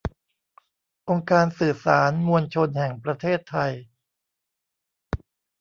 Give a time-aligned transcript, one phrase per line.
[1.09, 3.71] องค์การสื่อสารมวลชนแห่งประเทศไทย